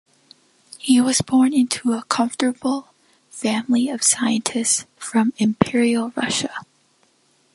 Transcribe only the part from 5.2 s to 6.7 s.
Imperial Russia.